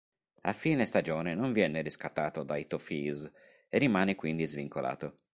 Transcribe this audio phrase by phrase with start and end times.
[0.41, 3.31] A fine stagione non viene riscattato dai "Toffees"
[3.69, 5.19] e rimane quindi svincolato.